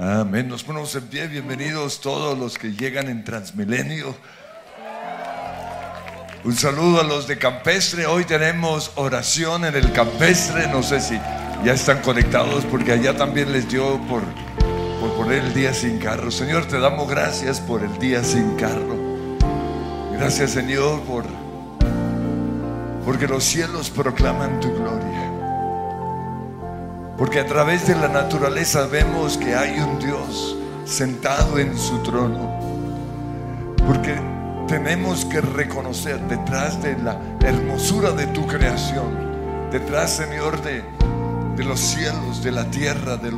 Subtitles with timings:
[0.00, 0.46] Amén.
[0.46, 1.26] Nos ponemos en pie.
[1.26, 4.14] Bienvenidos todos los que llegan en Transmilenio.
[6.44, 8.06] Un saludo a los de Campestre.
[8.06, 10.68] Hoy tenemos oración en el Campestre.
[10.68, 11.18] No sé si
[11.64, 14.22] ya están conectados porque allá también les dio por,
[15.00, 16.30] por poner el día sin carro.
[16.30, 18.96] Señor, te damos gracias por el día sin carro.
[20.12, 21.24] Gracias, Señor, por
[23.04, 25.17] porque los cielos proclaman tu gloria.
[27.18, 32.56] Porque a través de la naturaleza vemos que hay un Dios sentado en su trono.
[33.86, 34.14] Porque
[34.68, 40.84] tenemos que reconocer detrás de la hermosura de tu creación, detrás, Señor, de,
[41.56, 43.36] de los cielos, de la tierra, del,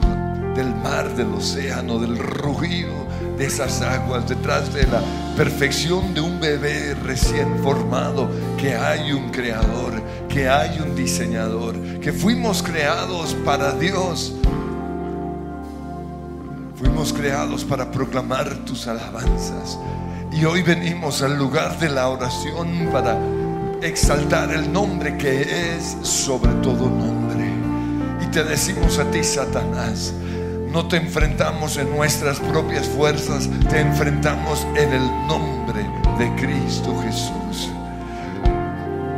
[0.54, 3.08] del mar, del océano, del rugido
[3.38, 5.00] de esas aguas, detrás de la
[5.37, 12.12] perfección de un bebé recién formado, que hay un creador, que hay un diseñador, que
[12.12, 14.35] fuimos creados para Dios.
[16.76, 19.78] Fuimos creados para proclamar tus alabanzas.
[20.33, 23.19] Y hoy venimos al lugar de la oración para
[23.83, 27.52] exaltar el nombre que es sobre todo nombre.
[28.23, 30.14] Y te decimos a ti, Satanás,
[30.73, 35.83] no te enfrentamos en nuestras propias fuerzas, te enfrentamos en el nombre
[36.19, 37.79] de Cristo Jesús.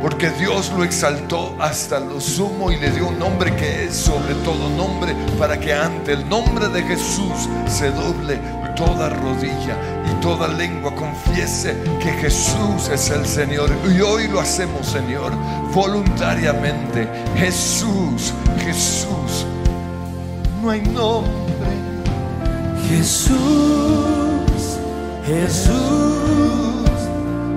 [0.03, 4.35] Porque Dios lo exaltó hasta lo sumo y le dio un nombre que es sobre
[4.43, 8.37] todo nombre, para que ante el nombre de Jesús se doble
[8.75, 9.77] toda rodilla
[10.11, 13.71] y toda lengua confiese que Jesús es el Señor.
[13.89, 15.31] Y hoy lo hacemos, Señor,
[15.73, 17.07] voluntariamente.
[17.37, 19.45] Jesús, Jesús.
[20.61, 21.31] No hay nombre.
[22.89, 23.37] Jesús,
[25.25, 25.71] Jesús,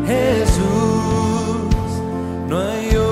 [0.07, 1.36] Jesús.
[2.49, 3.06] No hay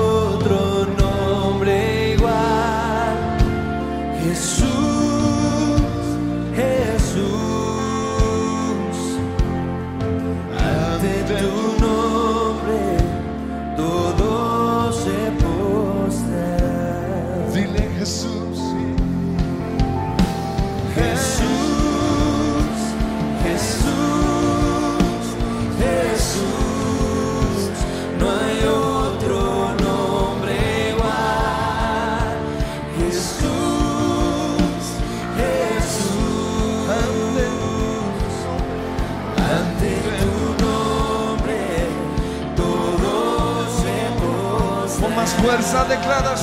[45.65, 46.37] Fuerza declara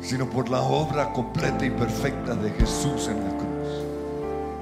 [0.00, 3.46] sino por la obra completa y perfecta de Jesús en la cruz.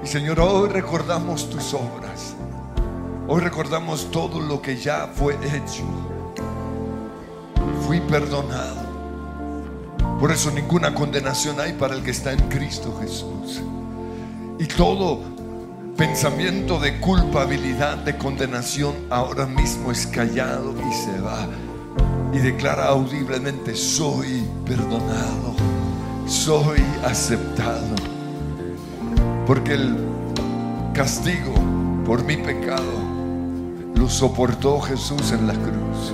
[0.03, 2.35] Y Señor, hoy recordamos tus obras.
[3.27, 5.83] Hoy recordamos todo lo que ya fue hecho.
[7.85, 8.85] Fui perdonado.
[10.19, 13.61] Por eso ninguna condenación hay para el que está en Cristo Jesús.
[14.59, 15.21] Y todo
[15.97, 21.47] pensamiento de culpabilidad, de condenación, ahora mismo es callado y se va.
[22.35, 25.55] Y declara audiblemente, soy perdonado,
[26.27, 27.95] soy aceptado.
[29.47, 29.95] Porque el
[30.93, 31.53] castigo
[32.05, 32.91] por mi pecado
[33.95, 36.13] lo soportó Jesús en la cruz.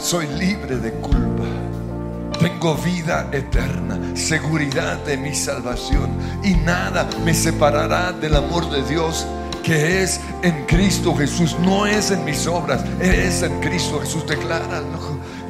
[0.00, 1.46] Soy libre de culpa.
[2.38, 6.10] Tengo vida eterna, seguridad de mi salvación
[6.44, 9.26] y nada me separará del amor de Dios
[9.62, 11.56] que es en Cristo Jesús.
[11.60, 14.26] No es en mis obras, es en Cristo Jesús.
[14.26, 14.82] Declara,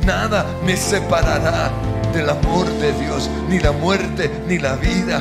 [0.05, 1.71] nada me separará
[2.13, 5.21] del amor de Dios, ni la muerte, ni la vida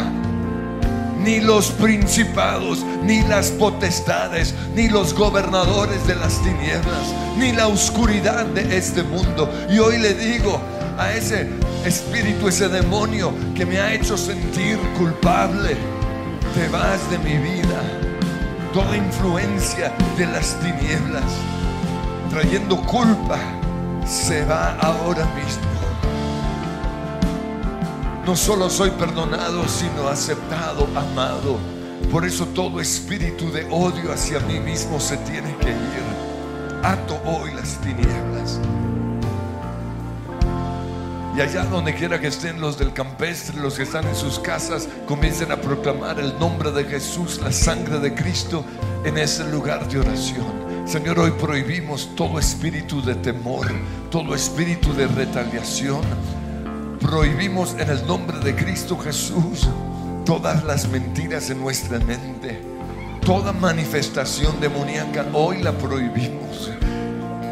[1.20, 8.46] ni los principados, ni las potestades, ni los gobernadores de las tinieblas, ni la oscuridad
[8.46, 9.52] de este mundo.
[9.70, 10.60] Y hoy le digo
[10.98, 11.48] a ese
[11.86, 15.76] espíritu, ese demonio que me ha hecho sentir culpable,
[16.56, 18.09] te vas de mi vida.
[18.74, 21.24] Toda influencia de las tinieblas,
[22.30, 23.40] trayendo culpa,
[24.06, 25.80] se va ahora mismo.
[28.28, 31.58] No solo soy perdonado, sino aceptado, amado.
[32.12, 36.84] Por eso todo espíritu de odio hacia mí mismo se tiene que ir.
[36.84, 38.60] Ato hoy las tinieblas.
[41.40, 44.90] Y allá donde quiera que estén los del campestre, los que están en sus casas,
[45.08, 48.66] comiencen a proclamar el nombre de Jesús, la sangre de Cristo
[49.06, 50.86] en ese lugar de oración.
[50.86, 53.66] Señor, hoy prohibimos todo espíritu de temor,
[54.12, 56.02] todo espíritu de retaliación
[57.00, 59.70] prohibimos en el nombre de Cristo Jesús
[60.26, 62.60] todas las mentiras en nuestra mente,
[63.26, 66.70] toda manifestación demoníaca, hoy la prohibimos.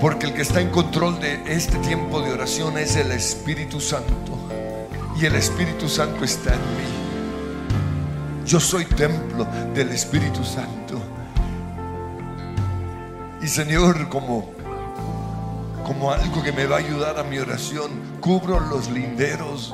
[0.02, 4.38] Porque el que está en control de este tiempo de oración es el Espíritu Santo.
[5.20, 8.46] Y el Espíritu Santo está en mí.
[8.46, 11.02] Yo soy templo del Espíritu Santo.
[13.42, 14.58] Y Señor, como
[15.88, 17.90] como algo que me va a ayudar a mi oración.
[18.20, 19.74] Cubro los linderos,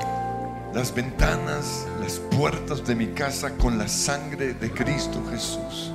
[0.72, 5.92] las ventanas, las puertas de mi casa con la sangre de Cristo Jesús.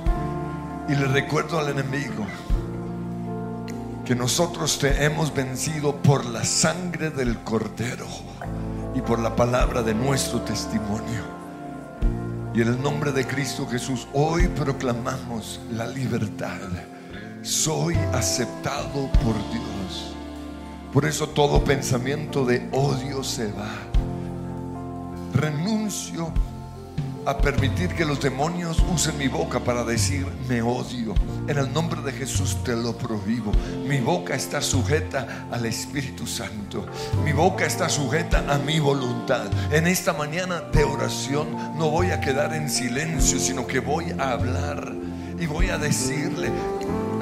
[0.89, 2.27] Y le recuerdo al enemigo
[4.09, 8.07] que nosotros te hemos vencido por la sangre del cordero
[8.95, 11.21] y por la palabra de nuestro testimonio.
[12.55, 16.57] Y en el nombre de Cristo Jesús hoy proclamamos la libertad.
[17.43, 20.15] Soy aceptado por Dios.
[20.91, 23.75] Por eso todo pensamiento de odio se va.
[25.35, 26.33] Renuncio
[27.29, 31.13] a permitir que los demonios usen mi boca para decir me odio.
[31.47, 33.51] En el nombre de Jesús te lo prohíbo.
[33.85, 36.87] Mi boca está sujeta al Espíritu Santo.
[37.23, 39.45] Mi boca está sujeta a mi voluntad.
[39.71, 44.31] En esta mañana de oración no voy a quedar en silencio, sino que voy a
[44.31, 44.91] hablar
[45.39, 46.49] y voy a decirle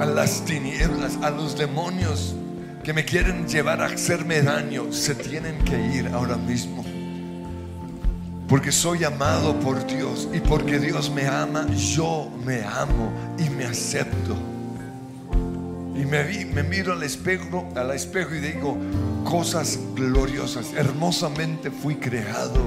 [0.00, 2.34] a las tinieblas, a los demonios
[2.82, 6.82] que me quieren llevar a hacerme daño, se tienen que ir ahora mismo.
[8.48, 13.66] Porque soy amado por Dios y porque Dios me ama, yo me amo y me
[13.66, 14.34] acepto.
[15.94, 18.78] Y me, miro al espejo, al espejo y digo
[19.24, 20.72] cosas gloriosas.
[20.74, 22.62] Hermosamente fui creado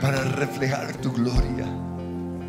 [0.00, 1.66] para reflejar tu gloria.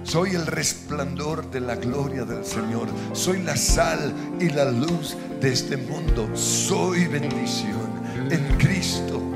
[0.04, 2.88] Soy el resplandor de la gloria del Señor.
[3.12, 6.30] Soy la sal y la luz de este mundo.
[6.36, 7.90] Soy bendición
[8.32, 9.29] en Cristo.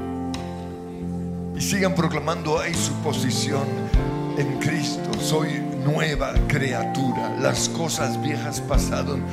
[1.64, 3.64] Sigan proclamando ahí su posición
[4.38, 5.10] en Cristo.
[5.18, 7.38] Soy nueva criatura.
[7.40, 9.24] Las cosas viejas pasaron.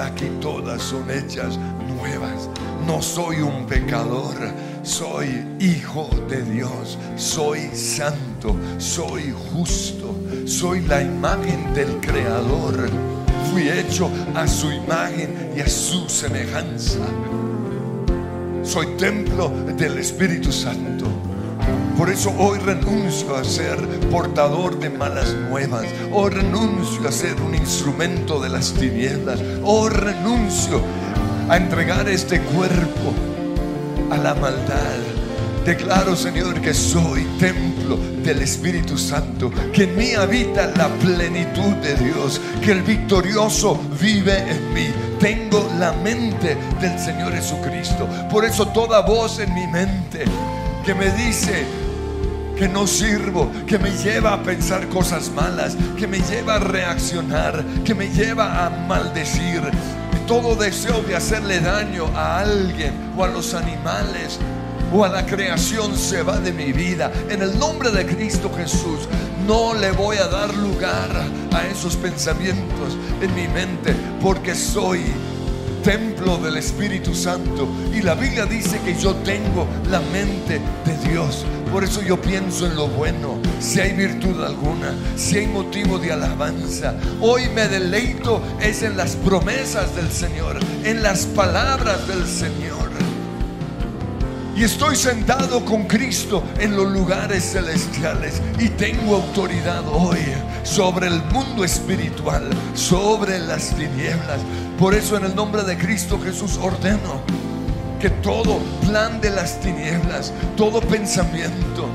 [0.00, 2.48] Aquí todas son hechas nuevas.
[2.86, 4.36] No soy un pecador.
[4.84, 6.96] Soy hijo de Dios.
[7.16, 8.54] Soy santo.
[8.78, 10.14] Soy justo.
[10.46, 12.88] Soy la imagen del Creador.
[13.50, 17.00] Fui hecho a su imagen y a su semejanza.
[18.62, 21.29] Soy templo del Espíritu Santo.
[22.00, 23.76] Por eso hoy renuncio a ser
[24.10, 25.84] portador de malas nuevas.
[26.10, 29.38] Hoy renuncio a ser un instrumento de las tinieblas.
[29.62, 30.80] Hoy renuncio
[31.46, 33.12] a entregar este cuerpo
[34.10, 34.96] a la maldad.
[35.66, 41.96] Declaro, Señor, que soy templo del Espíritu Santo, que en mí habita la plenitud de
[41.96, 44.86] Dios, que el victorioso vive en mí.
[45.20, 48.08] Tengo la mente del Señor Jesucristo.
[48.30, 50.24] Por eso toda voz en mi mente
[50.82, 51.89] que me dice
[52.60, 57.64] que no sirvo, que me lleva a pensar cosas malas, que me lleva a reaccionar,
[57.86, 59.62] que me lleva a maldecir.
[60.26, 64.38] Todo deseo de hacerle daño a alguien o a los animales
[64.92, 67.10] o a la creación se va de mi vida.
[67.30, 69.08] En el nombre de Cristo Jesús,
[69.46, 71.08] no le voy a dar lugar
[71.54, 75.00] a esos pensamientos en mi mente porque soy
[75.82, 77.68] templo del Espíritu Santo.
[77.92, 81.44] Y la Biblia dice que yo tengo la mente de Dios.
[81.72, 86.12] Por eso yo pienso en lo bueno, si hay virtud alguna, si hay motivo de
[86.12, 86.94] alabanza.
[87.20, 92.89] Hoy me deleito es en las promesas del Señor, en las palabras del Señor.
[94.56, 100.18] Y estoy sentado con Cristo en los lugares celestiales y tengo autoridad hoy
[100.64, 104.40] sobre el mundo espiritual, sobre las tinieblas.
[104.78, 107.22] Por eso en el nombre de Cristo Jesús ordeno
[108.00, 111.86] que todo plan de las tinieblas, todo pensamiento,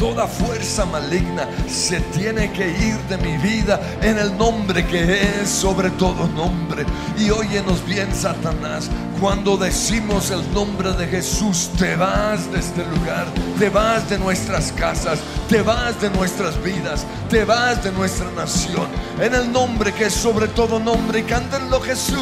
[0.00, 5.48] toda fuerza maligna se tiene que ir de mi vida en el nombre que es
[5.48, 6.86] sobre todo nombre.
[7.18, 8.88] Y óyenos bien, Satanás,
[9.20, 13.26] cuando decimos el nombre de Jesús, te vas de este lugar,
[13.58, 15.18] te vas de nuestras casas,
[15.50, 18.88] te vas de nuestras vidas, te vas de nuestra nación.
[19.20, 22.16] En el nombre que es sobre todo nombre, y cántenlo Jesús.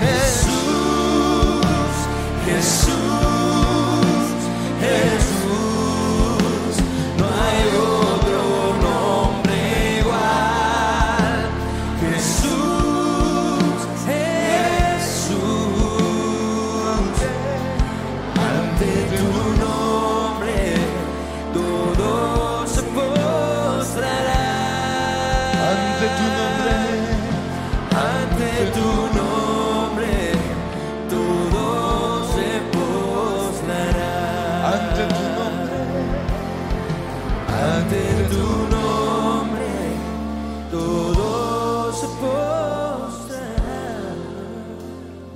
[0.00, 0.64] Jesús.
[2.44, 3.03] Jesús, Jesús,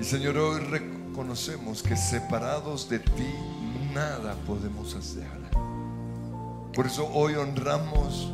[0.08, 3.28] Señor, hoy reconocemos que separados de ti
[3.92, 5.28] nada podemos hacer.
[6.72, 8.32] Por eso hoy honramos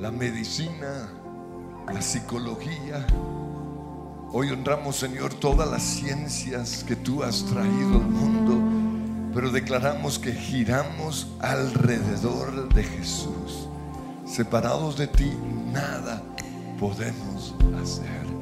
[0.00, 1.08] la medicina,
[1.86, 3.06] la psicología.
[4.32, 10.32] Hoy honramos, Señor, todas las ciencias que tú has traído al mundo, pero declaramos que
[10.32, 13.68] giramos alrededor de Jesús.
[14.26, 15.32] Separados de ti
[15.72, 16.20] nada
[16.80, 18.33] podemos hacer.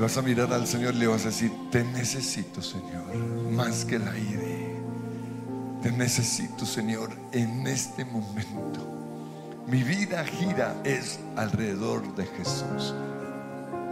[0.00, 3.14] Vas a mirar al Señor y le vas a decir, te necesito, Señor,
[3.52, 4.76] más que el aire.
[5.82, 8.80] Te necesito, Señor, en este momento.
[9.66, 12.94] Mi vida gira es alrededor de Jesús.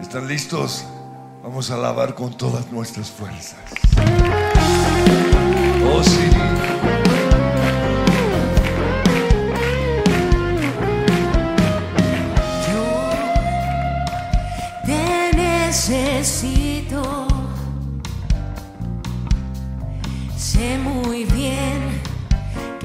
[0.01, 0.87] ¿Están listos?
[1.43, 3.59] Vamos a alabar con todas nuestras fuerzas.
[5.85, 6.58] Oh, sí.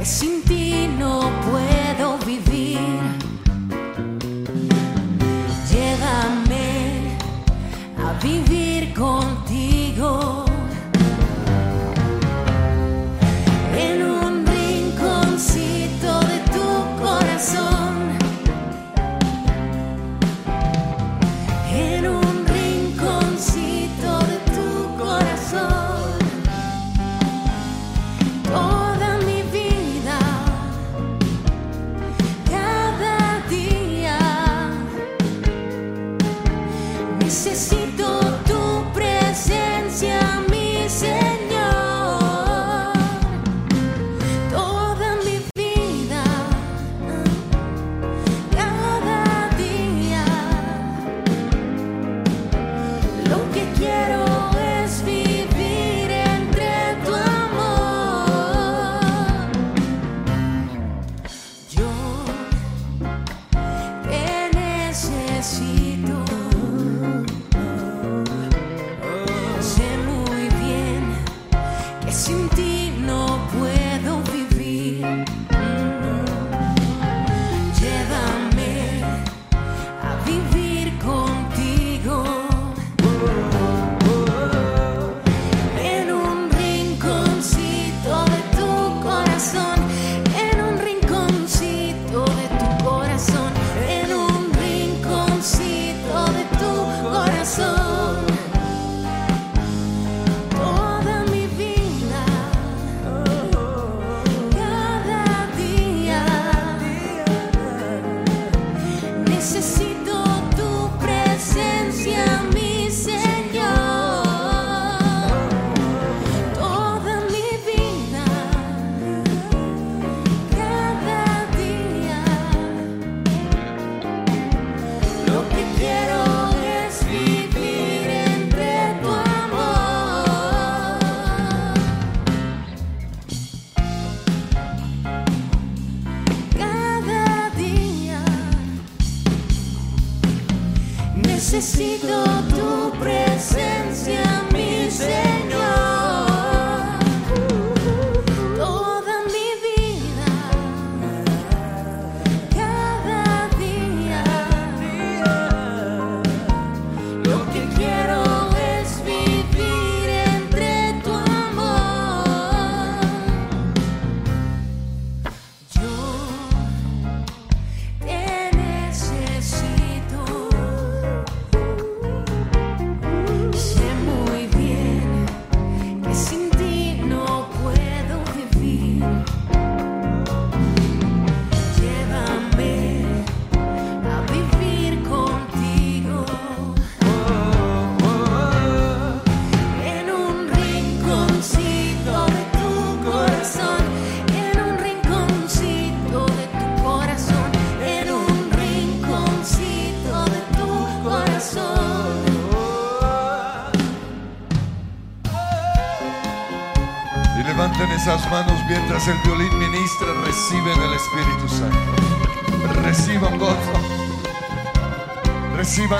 [0.03, 0.42] Que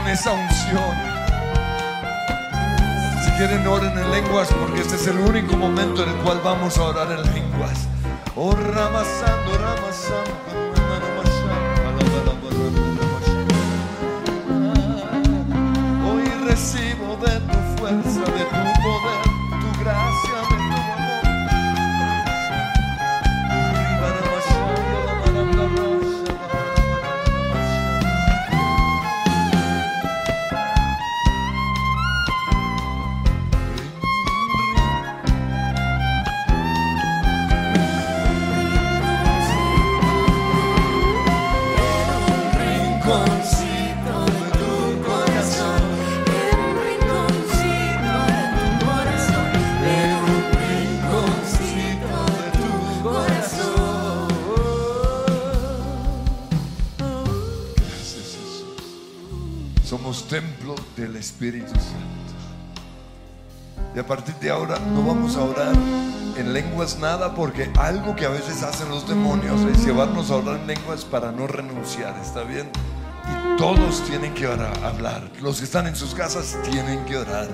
[0.03, 0.95] Reciban esa unción.
[3.23, 6.77] Si quieren oren en lenguas, porque este es el único momento en el cual vamos
[6.77, 7.87] a orar en lenguas.
[8.35, 10.31] Oh, ramasando, ramasando.
[16.05, 19.32] Hoy recibo de tu fuerza, de tu poder,
[61.33, 62.33] Espíritu Santo.
[63.95, 65.73] Y a partir de ahora no vamos a orar
[66.37, 70.59] en lenguas nada porque algo que a veces hacen los demonios es llevarnos a orar
[70.59, 72.69] en lenguas para no renunciar, ¿está bien?
[73.25, 75.27] Y todos tienen que orar, hablar.
[75.41, 77.47] Los que están en sus casas tienen que orar.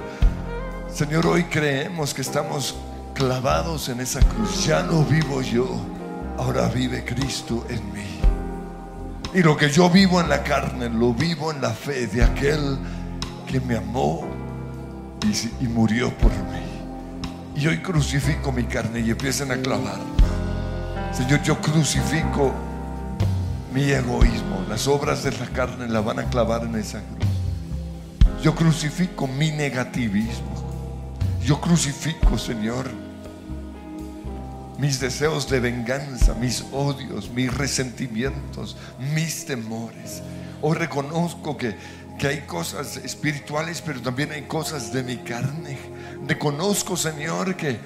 [0.94, 2.76] Señor, hoy creemos que estamos
[3.14, 4.66] clavados en esa cruz.
[4.66, 5.68] Ya no vivo yo,
[6.38, 8.20] ahora vive Cristo en mí.
[9.34, 12.78] Y lo que yo vivo en la carne, lo vivo en la fe de aquel
[13.50, 14.28] que me amó
[15.60, 17.60] y, murió por mí.
[17.60, 19.98] Y hoy crucifico mi carne y empiecen a clavar.
[21.12, 22.54] Señor, yo crucifico
[23.74, 24.64] mi egoísmo.
[24.70, 28.44] Las obras de la carne la van a clavar en esa cruz.
[28.44, 30.54] Yo crucifico mi negativismo.
[31.44, 32.86] Yo crucifico, Señor,
[34.78, 38.78] mis deseos de venganza, mis odios, mis resentimientos,
[39.16, 40.22] mis temores.
[40.62, 41.76] Hoy reconozco que,
[42.20, 45.80] que hay cosas espirituales, pero también hay cosas de mi carne.
[46.28, 47.80] Reconozco, Señor, que,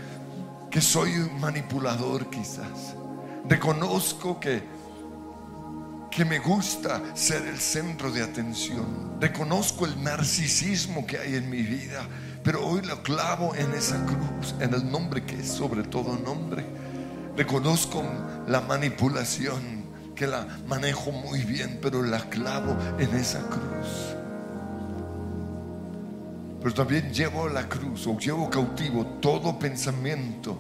[0.72, 2.96] que soy un manipulador quizás.
[3.48, 4.64] Reconozco que,
[6.10, 9.20] que me gusta ser el centro de atención.
[9.22, 12.02] Reconozco el narcisismo que hay en mi vida,
[12.44, 16.66] pero hoy lo clavo en esa cruz, en el nombre que es sobre todo nombre.
[17.38, 18.04] Reconozco
[18.48, 19.84] la manipulación,
[20.16, 24.13] que la manejo muy bien, pero la clavo en esa cruz.
[26.64, 30.58] Pero también llevo la cruz o llevo cautivo todo pensamiento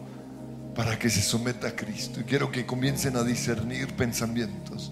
[0.75, 2.19] para que se someta a Cristo.
[2.19, 4.91] Y quiero que comiencen a discernir pensamientos.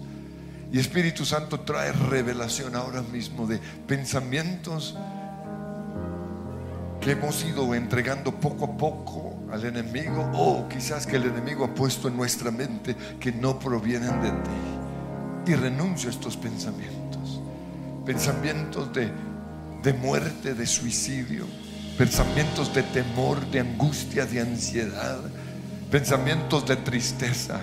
[0.72, 4.96] Y Espíritu Santo trae revelación ahora mismo de pensamientos
[6.98, 11.74] que hemos ido entregando poco a poco al enemigo o quizás que el enemigo ha
[11.74, 15.50] puesto en nuestra mente que no provienen de ti.
[15.52, 17.42] Y renuncio a estos pensamientos.
[18.06, 19.12] Pensamientos de,
[19.82, 21.46] de muerte, de suicidio.
[21.98, 25.20] Pensamientos de temor, de angustia, de ansiedad.
[25.90, 27.60] Pensamientos de tristeza.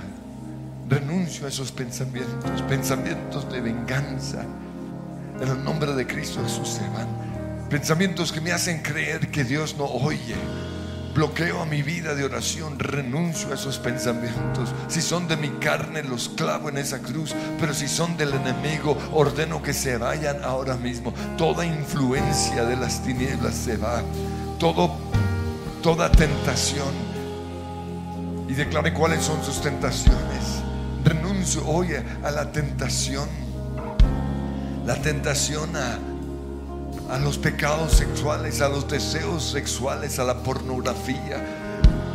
[0.87, 2.61] Renuncio a esos pensamientos.
[2.63, 4.45] Pensamientos de venganza.
[5.41, 7.07] En el nombre de Cristo Jesús se van.
[7.69, 10.35] Pensamientos que me hacen creer que Dios no oye.
[11.13, 14.69] Bloqueo a mi vida de oración, renuncio a esos pensamientos.
[14.87, 17.33] Si son de mi carne, los clavo en esa cruz.
[17.59, 21.13] Pero si son del enemigo, ordeno que se vayan ahora mismo.
[21.37, 24.03] Toda influencia de las tinieblas se va.
[24.59, 24.97] Todo,
[25.81, 26.93] toda tentación.
[28.47, 30.61] Y declare cuáles son sus tentaciones.
[31.03, 31.89] Renuncio hoy
[32.23, 33.27] a la tentación.
[34.85, 36.08] La tentación a
[37.09, 41.43] a los pecados sexuales, a los deseos sexuales, a la pornografía,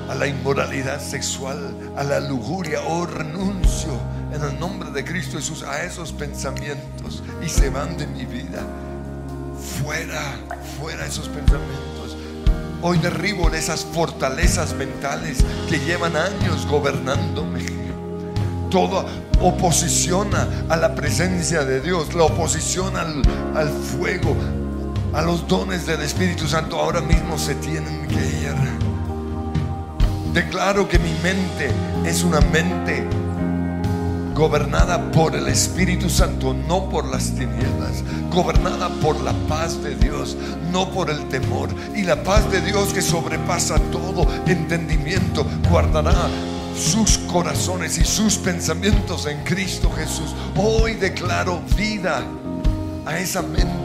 [0.08, 2.80] a la inmoralidad sexual, a la lujuria.
[2.86, 3.90] Oh, renuncio
[4.32, 8.62] en el nombre de Cristo Jesús a esos pensamientos y se van de mi vida.
[9.82, 10.38] Fuera,
[10.78, 12.16] fuera esos pensamientos.
[12.80, 17.64] Hoy derribo esas fortalezas mentales que llevan años gobernándome.
[18.70, 19.06] Toda
[19.40, 23.22] oposición a, a la presencia de Dios, la oposición al,
[23.54, 24.36] al fuego,
[25.14, 28.54] a los dones del Espíritu Santo ahora mismo se tienen que ir.
[30.32, 31.70] Declaro que mi mente
[32.04, 33.06] es una mente
[34.34, 38.02] gobernada por el Espíritu Santo, no por las tinieblas,
[38.32, 40.36] gobernada por la paz de Dios,
[40.72, 41.68] no por el temor.
[41.94, 46.28] Y la paz de Dios que sobrepasa todo entendimiento, guardará
[46.76, 50.34] sus corazones y sus pensamientos en Cristo Jesús.
[50.56, 52.24] Hoy declaro vida
[53.06, 53.83] a esa mente.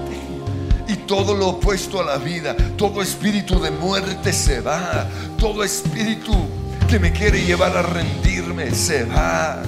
[0.89, 6.33] Y todo lo opuesto a la vida, todo espíritu de muerte se va, todo espíritu
[6.89, 9.61] que me quiere llevar a rendirme se va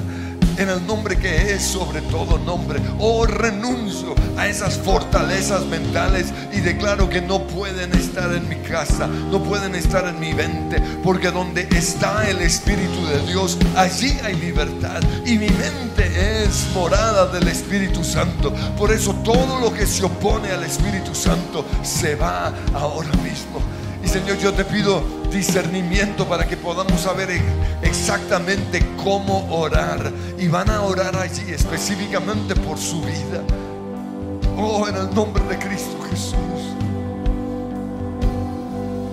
[0.61, 2.79] en el nombre que es sobre todo nombre.
[2.99, 9.07] Oh, renuncio a esas fortalezas mentales y declaro que no pueden estar en mi casa,
[9.07, 14.35] no pueden estar en mi mente, porque donde está el Espíritu de Dios, allí hay
[14.35, 15.01] libertad.
[15.25, 18.53] Y mi mente es morada del Espíritu Santo.
[18.77, 23.59] Por eso todo lo que se opone al Espíritu Santo se va ahora mismo.
[24.03, 27.41] Y Señor, yo te pido discernimiento para que podamos saber e-
[27.81, 30.11] exactamente cómo orar.
[30.37, 33.41] Y van a orar allí específicamente por su vida.
[34.57, 36.35] Oh, en el nombre de Cristo Jesús.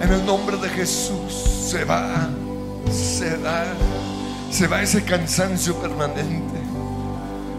[0.00, 1.32] En el nombre de Jesús
[1.70, 2.28] se va,
[2.90, 3.64] se va,
[4.50, 6.58] se va ese cansancio permanente.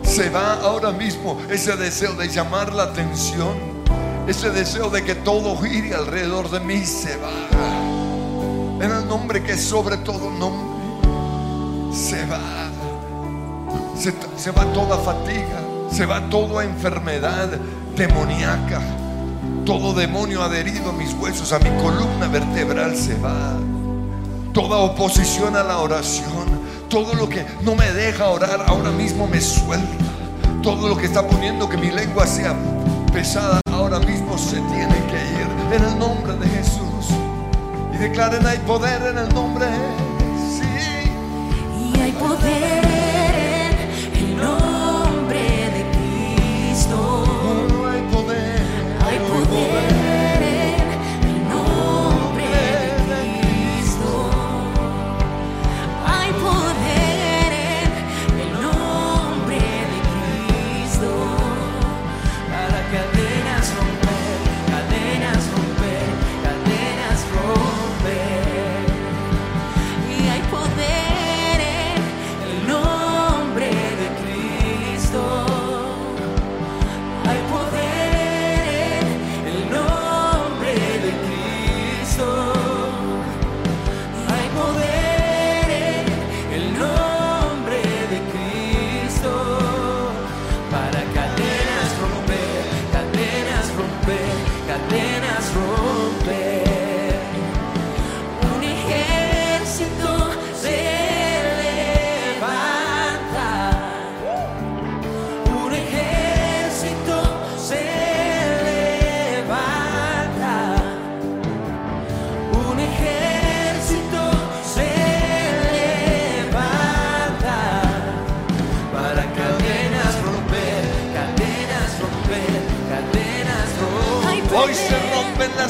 [0.04, 3.56] Se va ahora mismo ese deseo de llamar la atención,
[4.28, 8.09] ese deseo de que todo gire alrededor de mí se va.
[8.82, 10.70] En el nombre que es sobre todo nombre,
[11.94, 12.40] se va.
[13.98, 15.60] Se, se va toda fatiga,
[15.92, 17.50] se va toda enfermedad
[17.98, 18.82] demoníaca.
[19.66, 23.58] Todo demonio adherido a mis huesos, a mi columna vertebral se va.
[24.54, 26.48] Toda oposición a la oración,
[26.90, 30.06] todo lo que no me deja orar ahora mismo me suelta.
[30.64, 32.56] Todo lo que está poniendo que mi lengua sea
[33.12, 36.89] pesada ahora mismo se tiene que ir en el nombre de Jesús.
[38.00, 39.66] Declaren hay poder en el nombre.
[40.56, 41.12] Sí.
[41.78, 42.89] Y hay poder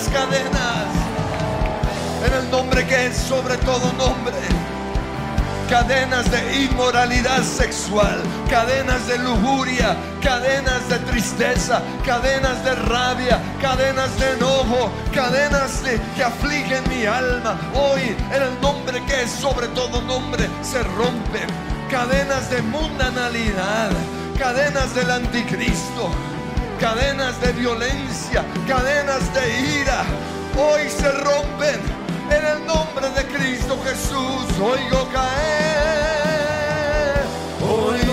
[0.07, 0.87] cadenas
[2.25, 4.35] en el nombre que es sobre todo nombre.
[5.69, 14.31] Cadenas de inmoralidad sexual, cadenas de lujuria, cadenas de tristeza, cadenas de rabia, cadenas de
[14.31, 17.59] enojo, cadenas de, que afligen mi alma.
[17.75, 21.47] Hoy en el nombre que es sobre todo nombre se rompen.
[21.91, 23.91] Cadenas de mundanalidad,
[24.39, 26.09] cadenas del anticristo
[26.79, 30.03] cadenas de violencia, cadenas de ira,
[30.57, 31.79] hoy se rompen
[32.31, 34.45] en el nombre de Cristo Jesús.
[34.61, 36.45] Oigo caer,
[37.61, 38.08] oigo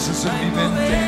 [0.00, 0.98] voces en mi mente.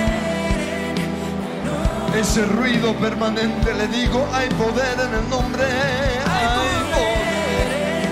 [2.20, 8.08] Ese ruido permanente le digo, hay poder en el nombre, hay poder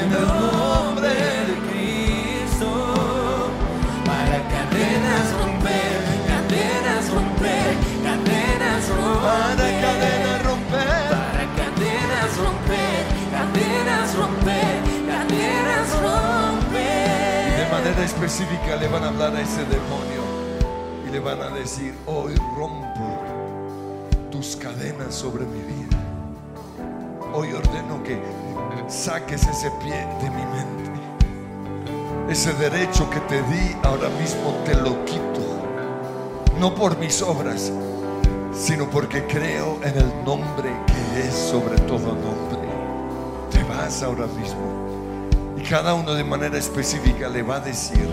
[0.00, 1.08] en el nombre
[1.48, 2.70] de Cristo
[4.06, 9.61] para cadenas romper, cadenas romper, cadenas romper.
[17.92, 20.22] Manera específica le van a hablar a ese demonio
[21.06, 23.20] y le van a decir, hoy rompo
[24.30, 25.98] tus cadenas sobre mi vida.
[27.34, 28.18] Hoy ordeno que
[28.88, 30.90] saques ese pie de mi mente.
[32.30, 35.42] Ese derecho que te di ahora mismo te lo quito.
[36.58, 37.70] No por mis obras,
[38.54, 42.58] sino porque creo en el nombre que es sobre todo nombre.
[43.50, 45.01] Te vas ahora mismo.
[45.68, 48.08] Cada uno de manera específica le va a decir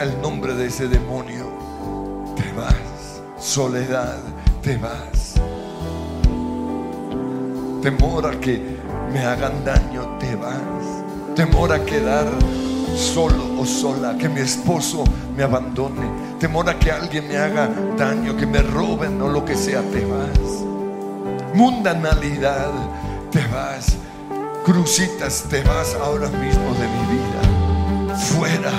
[0.00, 1.46] al nombre de ese demonio,
[2.36, 4.18] te vas, soledad,
[4.62, 5.34] te vas.
[7.82, 8.76] Temor a que
[9.12, 11.34] me hagan daño, te vas.
[11.34, 12.26] Temor a quedar
[12.96, 15.04] solo o sola, que mi esposo
[15.36, 16.36] me abandone.
[16.38, 20.04] Temor a que alguien me haga daño, que me roben o lo que sea, te
[20.04, 20.64] vas.
[21.54, 22.72] Mundanalidad,
[23.30, 23.96] te vas.
[24.66, 28.16] Crucitas, te vas ahora mismo de mi vida.
[28.16, 28.72] Fuera,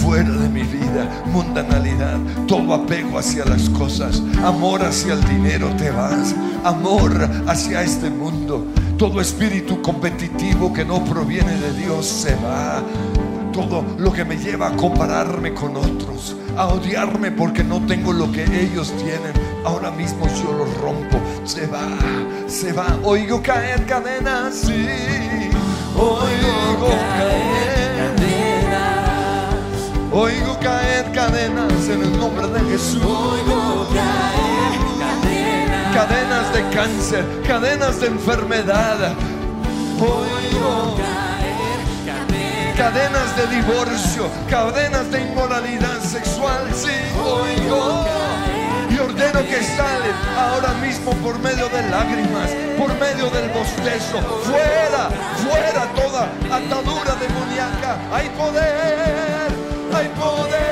[0.00, 1.24] fuera de mi vida.
[1.32, 4.22] Mundanalidad, todo apego hacia las cosas.
[4.44, 6.32] Amor hacia el dinero, te vas.
[6.62, 8.68] Amor hacia este mundo.
[8.96, 12.80] Todo espíritu competitivo que no proviene de Dios se va.
[13.52, 18.30] Todo lo que me lleva a compararme con otros, a odiarme porque no tengo lo
[18.30, 19.51] que ellos tienen.
[19.64, 21.18] Ahora mismo yo lo rompo.
[21.44, 21.86] Se va,
[22.48, 22.98] se va.
[23.04, 24.86] Oigo caer cadenas, sí.
[25.96, 28.16] Oigo caer.
[28.16, 29.02] Cadenas,
[30.12, 33.02] Oigo caer cadenas en el nombre de Jesús.
[33.02, 39.14] oigo caer cadenas, Cadenas de cáncer, cadenas de enfermedad.
[40.00, 46.68] Oigo caer cadenas, cadenas de divorcio, cadenas de inmoralidad sexual.
[46.74, 46.90] Sí,
[47.24, 48.21] oigo.
[49.52, 52.48] Que salen ahora mismo por medio de lágrimas,
[52.78, 54.18] por medio del bostezo.
[54.44, 55.10] Fuera,
[55.44, 57.98] fuera toda atadura demoníaca.
[58.14, 59.48] Hay poder,
[59.94, 60.71] hay poder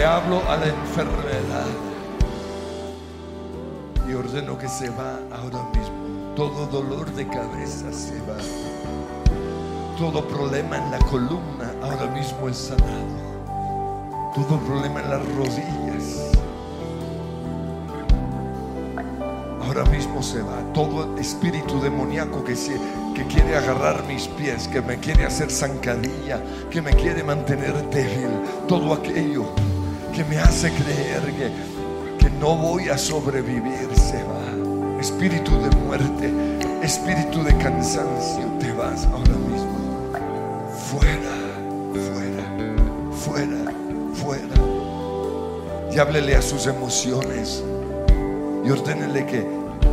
[0.00, 1.66] le hablo a la enfermedad
[4.08, 6.34] y ordeno que se va ahora mismo.
[6.34, 8.38] Todo dolor de cabeza se va.
[9.98, 14.32] Todo problema en la columna ahora mismo es sanado.
[14.34, 16.30] Todo problema en las rodillas
[19.62, 20.62] ahora mismo se va.
[20.72, 22.80] Todo espíritu demoníaco que, se,
[23.14, 26.40] que quiere agarrar mis pies, que me quiere hacer zancadilla,
[26.70, 28.30] que me quiere mantener débil.
[28.66, 29.44] Todo aquello
[30.12, 31.50] que me hace creer que,
[32.18, 35.00] que no voy a sobrevivir se va.
[35.00, 36.30] Espíritu de muerte,
[36.82, 39.80] espíritu de cansancio, te vas ahora mismo.
[40.90, 41.36] Fuera,
[41.92, 42.44] fuera,
[43.12, 43.72] fuera,
[44.14, 45.92] fuera.
[45.92, 47.62] Y háblele a sus emociones
[48.64, 49.46] y ordénele que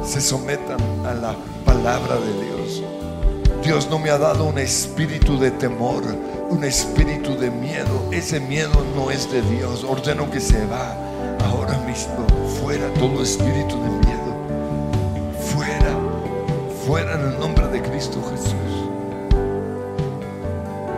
[0.03, 2.83] se sometan a la palabra de Dios.
[3.63, 6.03] Dios no me ha dado un espíritu de temor,
[6.49, 8.09] un espíritu de miedo.
[8.11, 9.83] Ese miedo no es de Dios.
[9.83, 10.95] Ordeno que se va
[11.45, 12.25] ahora mismo.
[12.61, 14.27] Fuera todo espíritu de miedo.
[15.39, 15.95] Fuera,
[16.85, 18.53] fuera en el nombre de Cristo Jesús.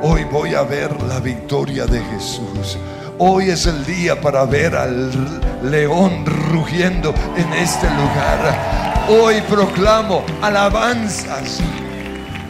[0.01, 2.77] Hoy voy a ver la victoria de Jesús.
[3.17, 9.07] Hoy es el día para ver al león rugiendo en este lugar.
[9.09, 11.59] Hoy proclamo alabanzas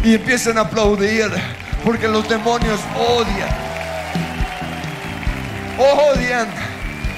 [0.03, 1.31] y empiezan a aplaudir
[1.83, 3.49] porque los demonios odian.
[5.77, 6.47] Odian,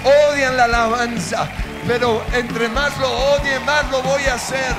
[0.03, 1.49] odian la alabanza.
[1.87, 4.75] Pero entre más lo odien, más lo voy a hacer.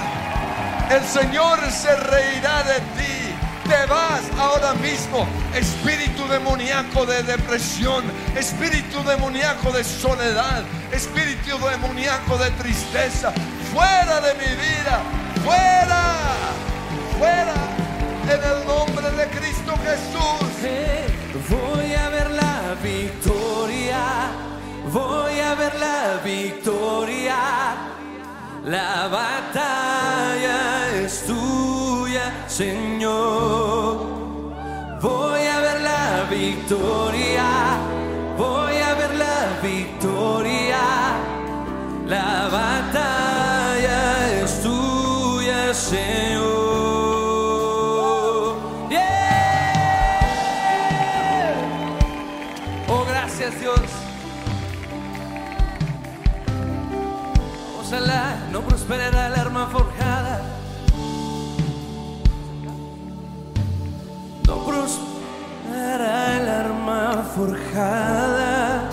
[0.91, 3.35] El Señor se reirá de ti.
[3.69, 8.05] Te vas ahora mismo, espíritu demoníaco de depresión,
[8.37, 13.33] espíritu demoníaco de soledad, espíritu demoníaco de tristeza,
[13.73, 15.01] fuera de mi vida,
[15.45, 16.15] fuera,
[17.19, 17.55] fuera,
[18.25, 20.43] en el nombre de Cristo Jesús.
[21.49, 24.31] Voy a ver la victoria,
[24.93, 27.37] voy a ver la victoria.
[28.65, 34.07] La batalla es tuya, Señor.
[35.01, 37.45] Voy a ver la victoria,
[38.39, 40.79] voy a ver la victoria.
[42.07, 46.32] La batalla es tuya, Señor.
[57.93, 60.41] No prosperará el arma forjada.
[64.47, 68.89] No prosperará el arma forjada.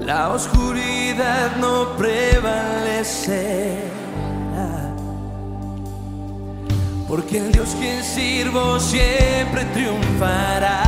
[0.00, 3.38] La oscuridad no prevalecerá.
[7.06, 10.82] Porque el Dios quien sirvo siempre triunfará.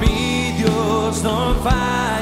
[0.00, 2.13] Mi Dios no va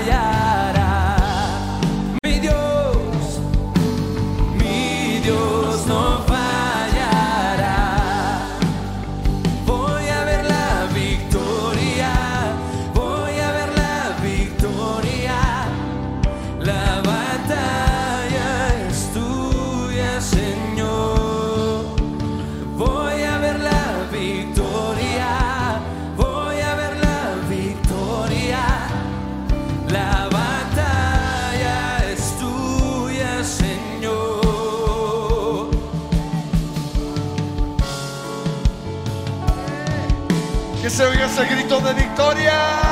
[41.49, 42.92] grito de victoria.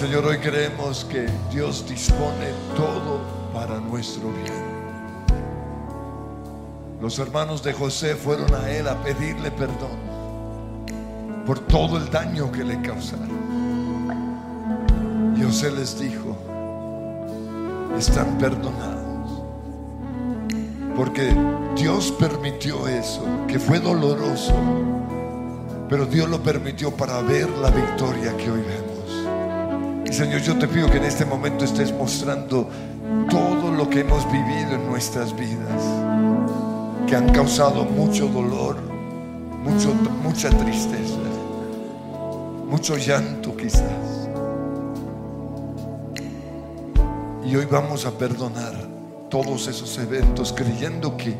[0.00, 3.20] Hoy creemos que Dios dispone todo
[3.52, 4.68] para nuestro bien.
[7.00, 9.98] Los hermanos de José fueron a él a pedirle perdón
[11.44, 13.28] por todo el daño que le causaron.
[15.36, 16.36] Y José les dijo,
[17.98, 19.42] están perdonados.
[20.94, 21.34] Porque
[21.74, 24.54] Dios permitió eso, que fue doloroso,
[25.88, 28.87] pero Dios lo permitió para ver la victoria que hoy vemos.
[30.10, 32.68] Señor, yo te pido que en este momento estés mostrando
[33.30, 35.82] todo lo que hemos vivido en nuestras vidas,
[37.06, 38.76] que han causado mucho dolor,
[39.62, 41.18] mucho, mucha tristeza,
[42.66, 44.28] mucho llanto quizás.
[47.44, 48.74] Y hoy vamos a perdonar
[49.30, 51.36] todos esos eventos creyendo que,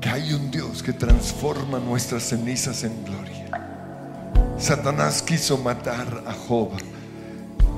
[0.00, 3.40] que hay un Dios que transforma nuestras cenizas en gloria.
[4.58, 6.70] Satanás quiso matar a Job,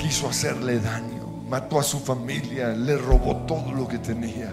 [0.02, 4.52] quiso hacerle daño, mató a su familia, le robó todo lo que tenía,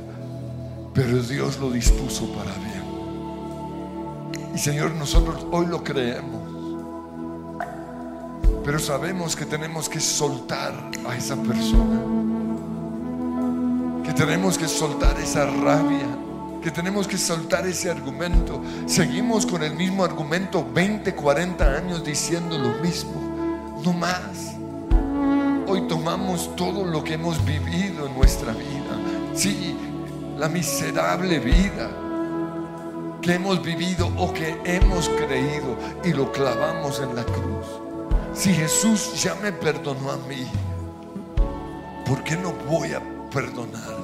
[0.93, 2.83] pero Dios lo dispuso para bien.
[4.53, 6.43] Y Señor, nosotros hoy lo creemos,
[8.63, 10.73] pero sabemos que tenemos que soltar
[11.07, 11.99] a esa persona
[14.03, 16.07] que tenemos que soltar esa rabia,
[16.63, 18.59] que tenemos que soltar ese argumento.
[18.87, 24.58] Seguimos con el mismo argumento 20, 40 años diciendo lo mismo, no más.
[25.69, 28.97] Hoy tomamos todo lo que hemos vivido en nuestra vida,
[29.35, 29.77] sí,
[30.37, 31.91] la miserable vida
[33.21, 37.67] que hemos vivido o que hemos creído y lo clavamos en la cruz.
[38.33, 40.47] Si Jesús ya me perdonó a mí,
[42.05, 43.95] ¿por qué no voy a perdonar.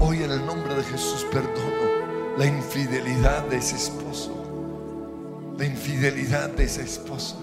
[0.00, 4.36] Hoy en el nombre de Jesús perdono la infidelidad de ese esposo.
[5.58, 7.36] La infidelidad de ese esposa.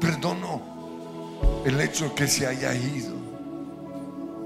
[0.00, 0.77] Perdono
[1.64, 3.16] el hecho que se haya ido.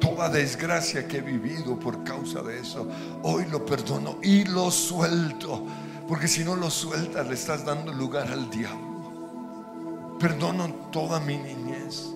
[0.00, 2.88] Toda desgracia que he vivido por causa de eso.
[3.22, 5.66] Hoy lo perdono y lo suelto.
[6.08, 10.16] Porque si no lo sueltas le estás dando lugar al diablo.
[10.18, 12.12] Perdono toda mi niñez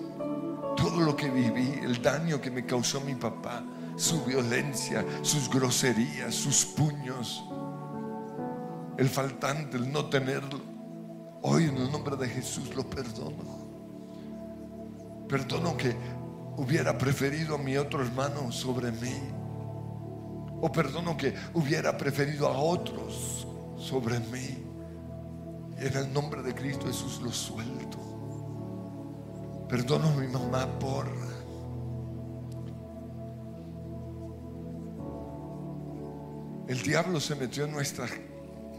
[0.77, 3.63] todo lo que viví, el daño que me causó mi papá,
[3.97, 7.43] su violencia, sus groserías, sus puños,
[8.97, 10.61] el faltante, el no tenerlo.
[11.41, 13.66] Hoy en el nombre de Jesús lo perdono.
[15.27, 15.95] Perdono que
[16.57, 19.15] hubiera preferido a mi otro hermano sobre mí.
[20.59, 23.47] O perdono que hubiera preferido a otros
[23.77, 24.63] sobre mí.
[25.77, 27.97] En el nombre de Cristo Jesús lo suelto.
[29.69, 31.07] Perdono a mi mamá por...
[36.67, 38.05] El diablo se metió en nuestro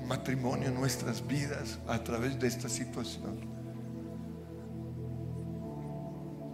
[0.07, 3.58] matrimonio, en nuestras vidas a través de esta situación.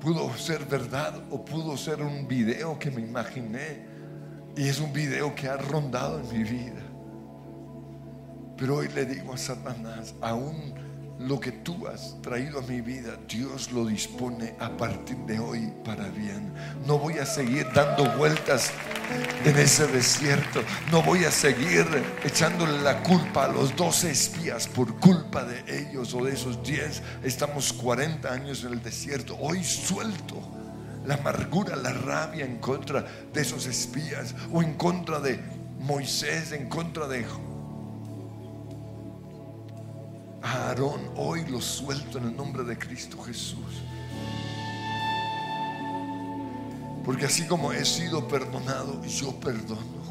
[0.04, 3.86] Pudo ser verdad o pudo ser un video que me imaginé
[4.54, 6.82] y es un video que ha rondado en mi vida.
[8.58, 10.74] Pero hoy le digo a Satanás, aún
[11.18, 15.72] lo que tú has traído a mi vida, Dios lo dispone a partir de hoy
[15.86, 16.52] para bien.
[16.86, 18.72] No voy a seguir dando vueltas
[19.44, 20.62] en ese desierto.
[20.90, 21.86] No voy a seguir
[22.24, 27.02] echándole la culpa a los 12 espías por culpa de ellos o de esos 10.
[27.22, 29.36] Estamos 40 años en el desierto.
[29.38, 30.36] Hoy suelto
[31.06, 35.40] la amargura, la rabia en contra de esos espías o en contra de
[35.80, 37.26] Moisés, en contra de
[40.42, 43.82] Aarón, hoy lo suelto en el nombre de Cristo Jesús.
[47.04, 50.04] Porque así como he sido perdonado, yo perdono.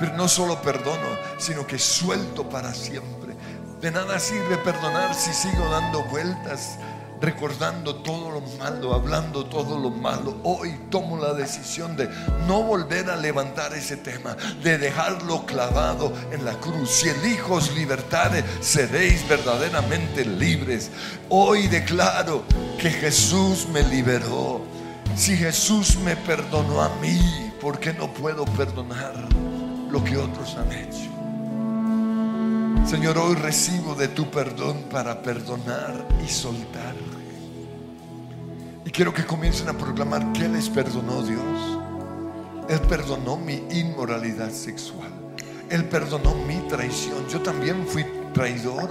[0.00, 1.06] Pero no solo perdono,
[1.38, 3.36] sino que suelto para siempre.
[3.80, 6.78] De nada sirve perdonar si sigo dando vueltas
[7.20, 10.36] recordando todo lo malo, hablando todo lo malo.
[10.42, 12.08] Hoy tomo la decisión de
[12.46, 16.90] no volver a levantar ese tema, de dejarlo clavado en la cruz.
[16.90, 20.90] Si elijos libertad, seréis verdaderamente libres.
[21.28, 22.44] Hoy declaro
[22.78, 24.60] que Jesús me liberó.
[25.16, 29.14] Si Jesús me perdonó a mí, ¿por qué no puedo perdonar
[29.90, 31.14] lo que otros han hecho?
[32.86, 36.93] Señor, hoy recibo de tu perdón para perdonar y soltar.
[38.84, 41.78] Y quiero que comiencen a proclamar que les perdonó Dios.
[42.68, 45.10] Él perdonó mi inmoralidad sexual.
[45.70, 47.26] Él perdonó mi traición.
[47.28, 48.90] Yo también fui traidor.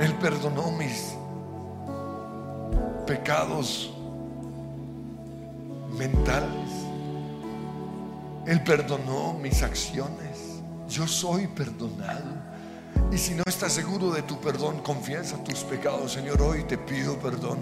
[0.00, 1.14] Él perdonó mis
[3.06, 3.92] pecados
[5.98, 6.70] mentales.
[8.46, 10.62] Él perdonó mis acciones.
[10.88, 12.49] Yo soy perdonado.
[13.12, 16.12] Y si no estás seguro de tu perdón, confiesa tus pecados.
[16.12, 17.58] Señor, hoy te pido perdón.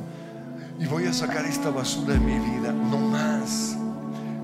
[0.78, 2.70] Y voy a sacar esta basura de mi vida.
[2.70, 3.74] No más.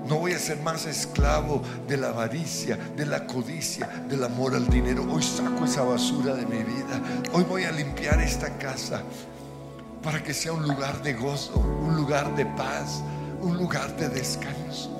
[0.07, 4.67] No voy a ser más esclavo de la avaricia, de la codicia, del amor al
[4.67, 5.05] dinero.
[5.11, 7.01] Hoy saco esa basura de mi vida.
[7.33, 9.03] Hoy voy a limpiar esta casa
[10.01, 13.01] para que sea un lugar de gozo, un lugar de paz,
[13.41, 14.91] un lugar de descanso.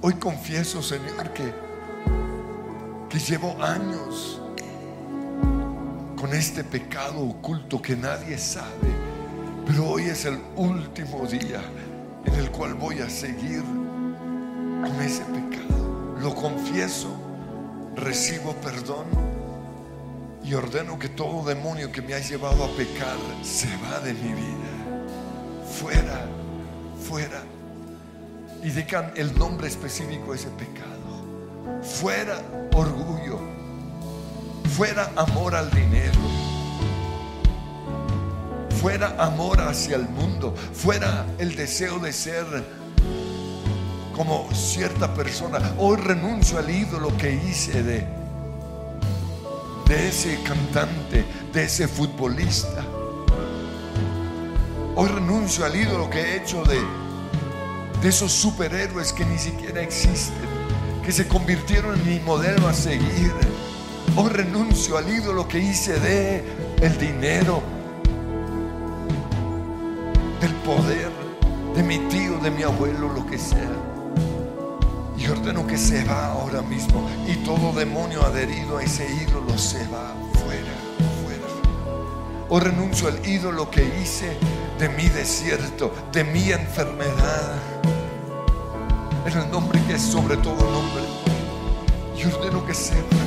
[0.00, 1.52] Hoy confieso, Señor, que,
[3.08, 4.40] que llevo años
[6.16, 8.88] con este pecado oculto que nadie sabe,
[9.66, 11.60] pero hoy es el último día
[12.24, 16.16] en el cual voy a seguir con ese pecado.
[16.20, 17.14] Lo confieso,
[17.94, 19.04] recibo perdón
[20.42, 24.32] y ordeno que todo demonio que me ha llevado a pecar se va de mi
[24.32, 25.04] vida.
[25.78, 26.26] Fuera,
[27.06, 27.42] fuera.
[28.62, 31.82] Y digan el nombre específico de ese pecado.
[31.82, 32.40] Fuera
[32.72, 33.65] orgullo.
[34.76, 36.20] Fuera amor al dinero.
[38.78, 40.54] Fuera amor hacia el mundo.
[40.74, 42.44] Fuera el deseo de ser
[44.14, 45.60] como cierta persona.
[45.78, 48.06] Hoy renuncio al ídolo que hice de,
[49.86, 51.24] de ese cantante,
[51.54, 52.84] de ese futbolista.
[54.94, 56.82] Hoy renuncio al ídolo que he hecho de,
[58.02, 60.36] de esos superhéroes que ni siquiera existen,
[61.02, 63.32] que se convirtieron en mi modelo a seguir.
[64.18, 66.42] Hoy renuncio al ídolo que hice de
[66.80, 67.62] el dinero,
[70.40, 71.10] del poder,
[71.74, 73.76] de mi tío, de mi abuelo, lo que sea.
[75.18, 77.06] Y ordeno que se va ahora mismo.
[77.28, 80.72] Y todo demonio adherido a ese ídolo se va fuera,
[81.22, 82.46] fuera.
[82.48, 84.34] O renuncio al ídolo que hice
[84.78, 87.52] de mi desierto, de mi enfermedad.
[89.26, 91.02] En el nombre que es sobre todo nombre.
[92.16, 93.25] Y ordeno que se va.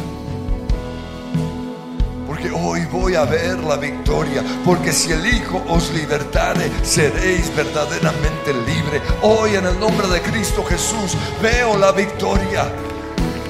[2.39, 4.41] Porque hoy voy a ver la victoria.
[4.63, 9.01] Porque si el Hijo os libertare, seréis verdaderamente libre.
[9.21, 12.71] Hoy en el nombre de Cristo Jesús veo la victoria.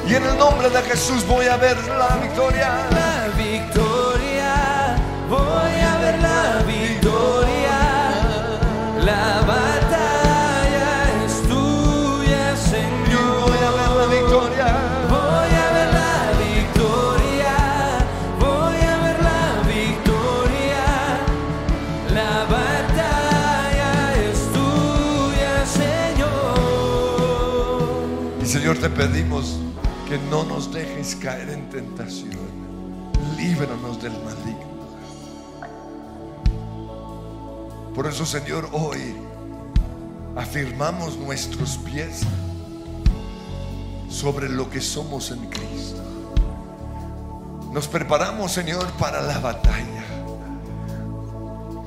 [0.07, 2.87] Y en el nombre de Jesús voy a ver la victoria.
[2.89, 4.95] La victoria,
[5.29, 7.77] voy a ver la victoria.
[9.05, 9.38] La
[28.81, 29.59] Te pedimos
[30.07, 32.31] que no nos dejes caer en tentación.
[33.35, 34.69] Líbranos del maligno.
[37.93, 39.17] Por eso, Señor, hoy
[40.37, 42.21] afirmamos nuestros pies
[44.09, 46.01] sobre lo que somos en Cristo.
[47.73, 49.98] Nos preparamos, Señor, para la batalla.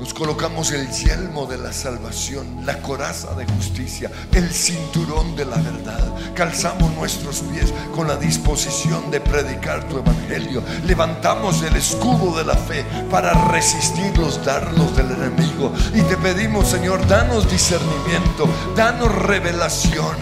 [0.02, 5.54] Nos colocamos el yelmo de la salvación, la coraza de justicia, el cinturón de la
[5.54, 6.12] verdad.
[6.34, 10.60] Calzamos nuestros pies con la disposición de predicar tu evangelio.
[10.86, 15.72] Levantamos el escudo de la fe para resistir los dardos del enemigo.
[15.94, 20.16] Y te pedimos, Señor, danos discernimiento, danos revelación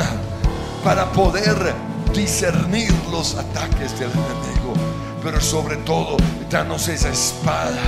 [0.84, 1.72] para poder
[2.14, 4.74] discernir los ataques del enemigo.
[5.22, 6.18] Pero sobre todo,
[6.50, 7.80] danos esa espada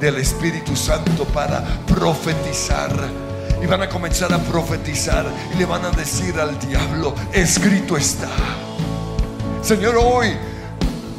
[0.00, 2.90] del Espíritu Santo para profetizar.
[3.62, 8.30] Y van a comenzar a profetizar y le van a decir al diablo, escrito está.
[9.62, 10.34] Señor, hoy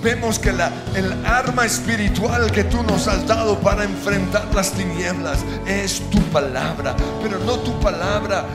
[0.01, 5.39] vemos que la, el arma espiritual que tú nos has dado para enfrentar las tinieblas
[5.67, 8.45] es tu palabra, pero no tu palabra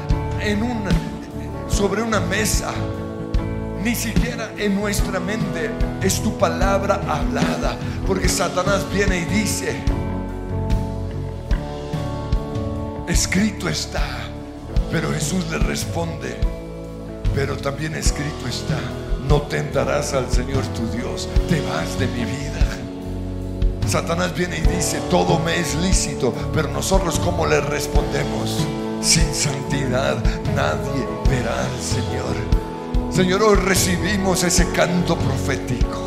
[0.40, 0.60] en
[1.68, 2.72] sobre una mesa,
[3.82, 5.70] ni siquiera en nuestra mente,
[6.00, 9.76] es tu palabra hablada, porque Satanás viene y dice,
[13.08, 14.06] escrito está,
[14.90, 16.36] pero Jesús le responde,
[17.34, 18.78] pero también escrito está,
[19.28, 22.66] no tentarás al Señor tu Dios, te vas de mi vida.
[23.86, 28.66] Satanás viene y dice, todo me es lícito, pero nosotros cómo le respondemos?
[29.00, 30.16] Sin santidad
[30.56, 33.12] nadie verá al Señor.
[33.12, 36.06] Señor, hoy recibimos ese canto profético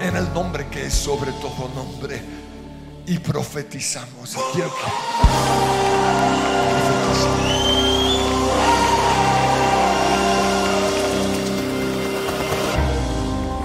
[0.00, 2.43] en el nombre que es sobre todo nombre
[3.06, 4.36] y profetizamos.
[4.52, 5.94] Quiero que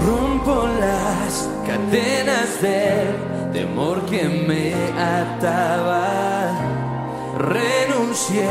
[0.05, 6.51] Rompo las cadenas del temor que me ataba.
[7.37, 8.49] Renuncié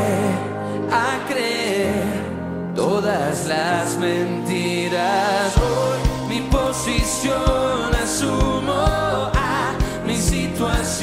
[0.91, 5.55] a creer todas las mentiras.
[5.57, 8.88] Hoy mi posición asume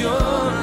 [0.07, 0.56] your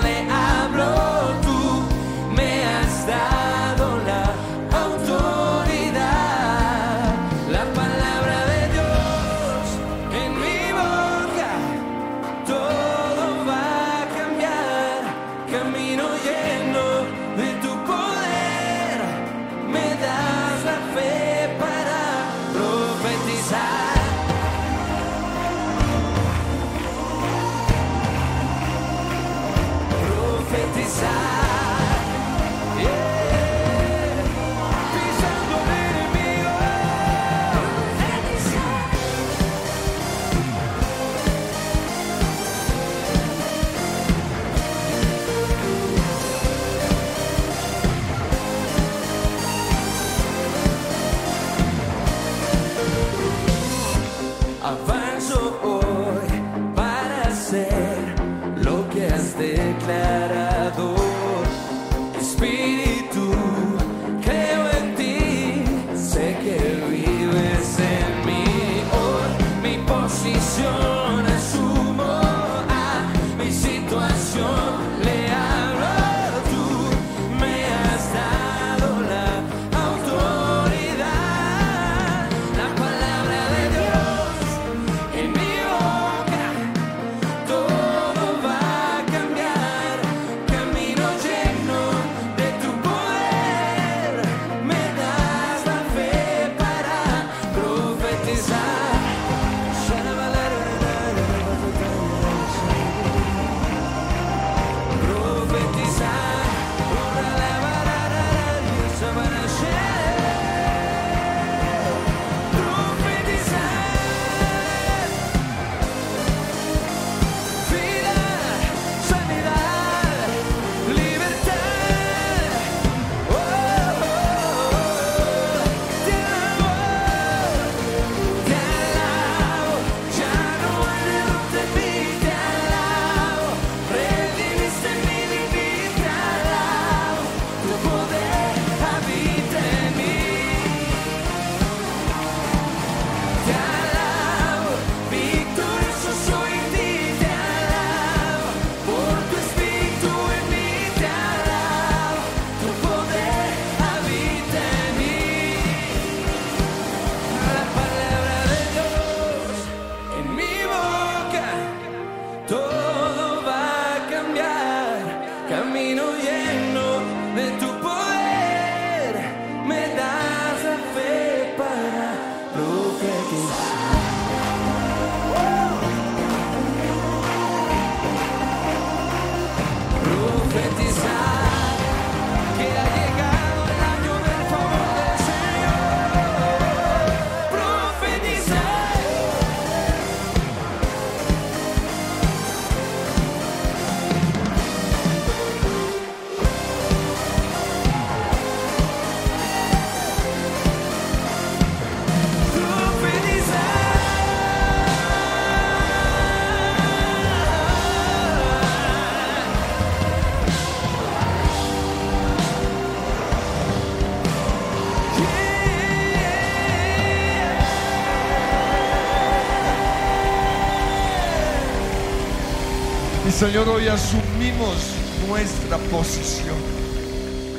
[223.45, 224.95] Señor, hoy asumimos
[225.29, 226.57] nuestra posición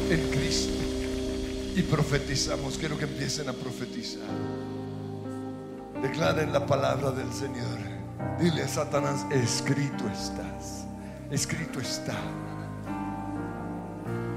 [0.10, 0.74] en Cristo
[1.76, 2.80] y profetizamos.
[2.80, 4.24] Quiero que empiecen a profetizar.
[6.02, 7.78] Declaren la palabra del Señor.
[8.40, 10.88] Dile a Satanás, escrito estás.
[11.30, 12.16] Escrito está.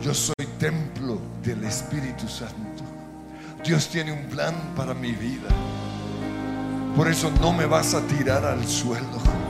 [0.03, 2.84] Yo soy templo del Espíritu Santo.
[3.64, 5.49] Dios tiene un plan para mi vida.
[6.94, 9.47] Por eso no me vas a tirar al suelo.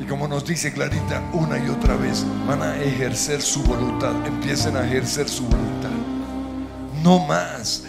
[0.00, 4.14] Y como nos dice Clarita una y otra vez, van a ejercer su voluntad.
[4.26, 5.90] Empiecen a ejercer su voluntad.
[7.02, 7.84] No más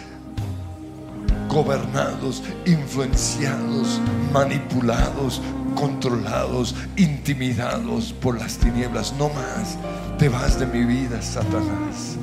[1.47, 3.99] gobernados, influenciados,
[4.31, 5.41] manipulados,
[5.75, 9.13] controlados, intimidados por las tinieblas.
[9.17, 9.77] No más.
[10.19, 12.17] Te vas de mi vida, Satanás.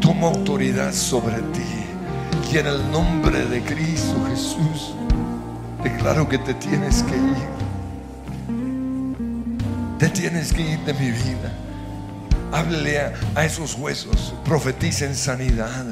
[0.00, 2.50] Tomo autoridad sobre ti.
[2.52, 4.94] Y en el nombre de Cristo Jesús,
[5.84, 7.59] declaro que te tienes que ir.
[10.00, 11.52] Te tienes que ir de mi vida.
[12.52, 13.00] Háblele
[13.34, 14.32] a, esos huesos.
[14.46, 15.84] Profeticen sanidad.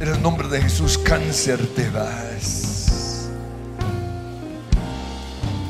[0.00, 3.28] En el nombre de Jesús, cáncer te vas.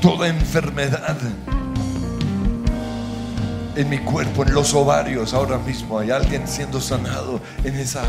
[0.00, 1.18] Toda enfermedad
[3.76, 8.02] en mi cuerpo, en los ovarios, ahora mismo hay alguien siendo sanado en esa,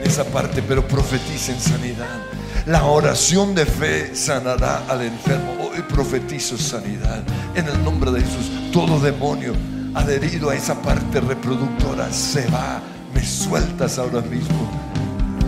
[0.00, 2.26] en esa parte, pero profeticen sanidad.
[2.66, 5.54] La oración de fe sanará al enfermo.
[5.60, 7.22] Hoy profetizo sanidad
[7.54, 8.63] en el nombre de Jesús.
[8.74, 9.52] Todo demonio
[9.94, 12.82] adherido a esa parte reproductora se va.
[13.14, 14.68] Me sueltas ahora mismo.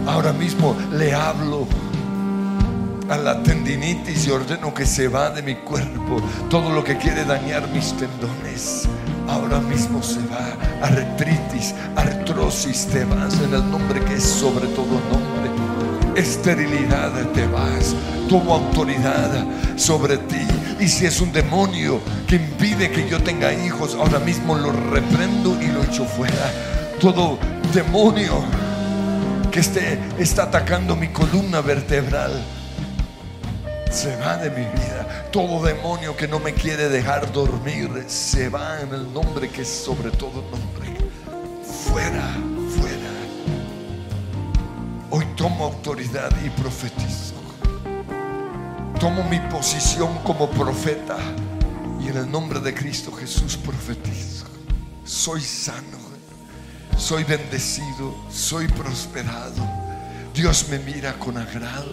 [0.06, 1.66] Ahora mismo le hablo
[3.08, 6.22] a la tendinitis y ordeno que se va de mi cuerpo.
[6.48, 8.88] Todo lo que quiere dañar mis tendones.
[9.26, 10.86] Ahora mismo se va.
[10.86, 15.50] Artritis, artrosis, te vas en el nombre que es sobre todo nombre.
[16.14, 17.92] Esterilidad, te vas.
[18.28, 19.44] Tomo autoridad
[19.76, 20.46] sobre ti.
[20.78, 25.60] Y si es un demonio que impide que yo tenga hijos, ahora mismo lo reprendo
[25.60, 26.52] y lo echo fuera.
[27.00, 27.38] Todo
[27.72, 28.44] demonio
[29.50, 32.44] que esté, está atacando mi columna vertebral
[33.90, 35.28] se va de mi vida.
[35.32, 39.68] Todo demonio que no me quiere dejar dormir se va en el nombre que es
[39.68, 40.96] sobre todo nombre.
[41.64, 42.28] Fuera,
[42.78, 43.10] fuera.
[45.10, 47.35] Hoy tomo autoridad y profetizo.
[49.06, 51.16] Tomo mi posición como profeta
[52.00, 54.46] y en el nombre de Cristo Jesús profetizo.
[55.04, 55.98] Soy sano,
[56.98, 59.64] soy bendecido, soy prosperado.
[60.34, 61.92] Dios me mira con agrado,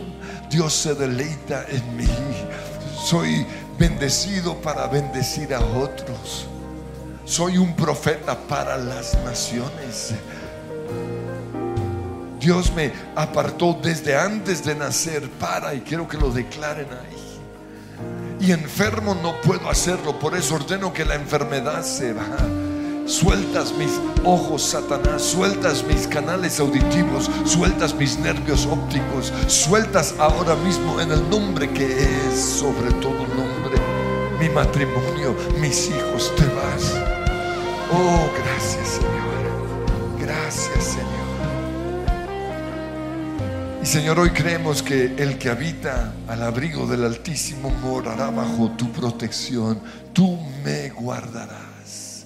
[0.49, 2.09] Dios se deleita en mí.
[3.05, 3.45] Soy
[3.77, 6.47] bendecido para bendecir a otros.
[7.25, 10.15] Soy un profeta para las naciones.
[12.43, 18.45] Dios me apartó desde antes de nacer para, y quiero que lo declaren ahí.
[18.45, 22.25] Y enfermo no puedo hacerlo, por eso ordeno que la enfermedad se va.
[23.05, 23.91] Sueltas mis
[24.25, 31.29] ojos, Satanás, sueltas mis canales auditivos, sueltas mis nervios ópticos, sueltas ahora mismo en el
[31.29, 33.79] nombre que es sobre todo nombre,
[34.37, 36.93] mi matrimonio, mis hijos, te vas.
[37.89, 41.02] Oh, gracias Señor, gracias Señor.
[43.83, 48.89] Y Señor, hoy creemos que el que habita al abrigo del Altísimo morará bajo tu
[48.93, 49.81] protección.
[50.13, 52.25] Tú me guardarás.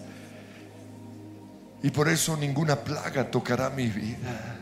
[1.81, 4.59] Y por eso ninguna plaga tocará mi vida.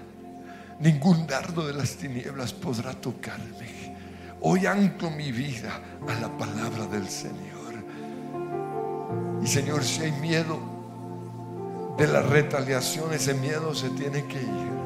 [0.79, 3.97] Ningún dardo de las tinieblas podrá tocarme.
[4.39, 5.77] Hoy anclo mi vida
[6.07, 7.73] a la palabra del Señor.
[9.43, 10.57] Y Señor, si hay miedo
[11.97, 14.84] de la retaliación, ese miedo se tiene que ir.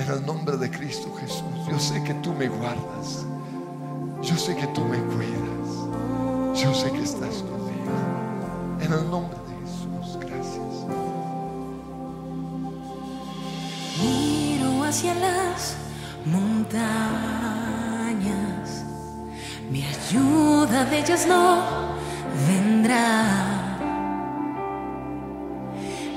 [0.00, 3.26] En el nombre de Cristo Jesús, yo sé que tú me guardas.
[4.22, 5.68] Yo sé que tú me cuidas.
[6.58, 7.92] Yo sé que estás conmigo.
[8.80, 10.86] En el nombre de Jesús, gracias.
[14.00, 15.76] Miro hacia las
[16.24, 16.70] montañas,
[19.70, 21.62] mi ayuda de ellas no
[22.48, 23.76] vendrá.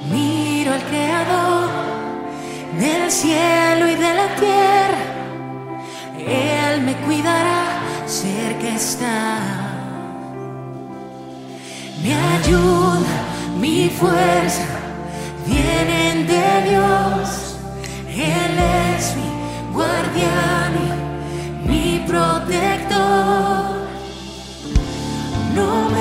[0.10, 1.43] Miro al Creador
[3.04, 5.04] del cielo y de la tierra,
[6.18, 9.40] Él me cuidará, cerca está.
[12.02, 13.16] Mi ayuda,
[13.60, 14.68] mi fuerza
[15.46, 17.58] vienen de Dios.
[18.08, 18.54] Él
[18.96, 23.84] es mi guardián y mi protector.
[25.56, 25.93] No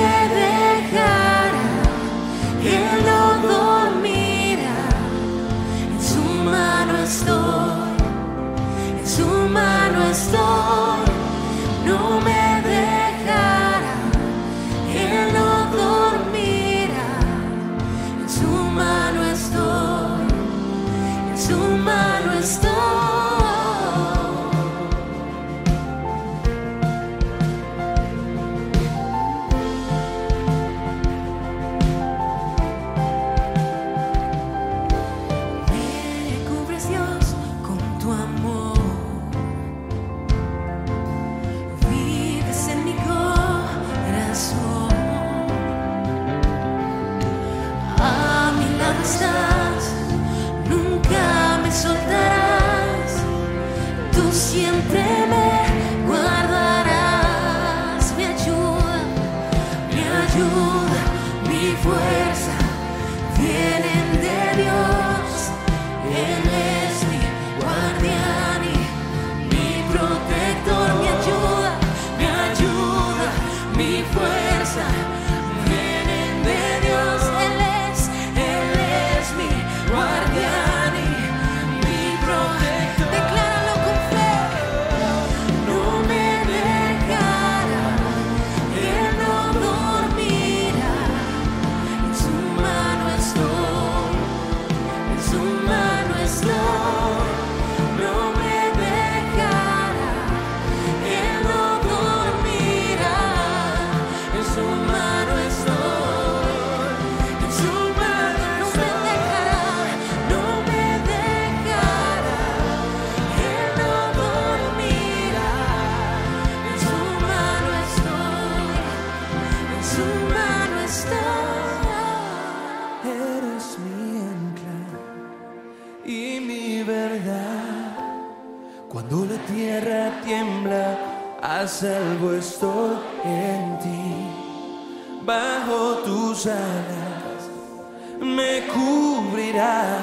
[138.23, 140.01] me cubrirás